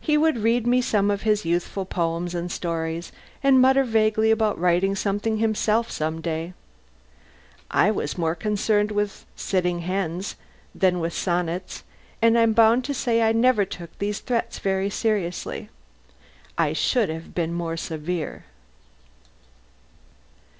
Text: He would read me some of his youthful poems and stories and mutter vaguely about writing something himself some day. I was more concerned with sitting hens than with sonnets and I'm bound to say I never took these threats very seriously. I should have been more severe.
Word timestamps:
He 0.00 0.18
would 0.18 0.38
read 0.38 0.66
me 0.66 0.80
some 0.82 1.08
of 1.08 1.22
his 1.22 1.44
youthful 1.44 1.84
poems 1.84 2.34
and 2.34 2.50
stories 2.50 3.12
and 3.44 3.60
mutter 3.60 3.84
vaguely 3.84 4.32
about 4.32 4.58
writing 4.58 4.96
something 4.96 5.36
himself 5.36 5.88
some 5.88 6.20
day. 6.20 6.52
I 7.70 7.92
was 7.92 8.18
more 8.18 8.34
concerned 8.34 8.90
with 8.90 9.24
sitting 9.36 9.82
hens 9.82 10.34
than 10.74 10.98
with 10.98 11.14
sonnets 11.14 11.84
and 12.20 12.36
I'm 12.36 12.54
bound 12.54 12.82
to 12.86 12.92
say 12.92 13.22
I 13.22 13.30
never 13.30 13.64
took 13.64 13.96
these 14.00 14.18
threats 14.18 14.58
very 14.58 14.90
seriously. 14.90 15.70
I 16.58 16.72
should 16.72 17.08
have 17.08 17.32
been 17.32 17.52
more 17.52 17.76
severe. 17.76 18.46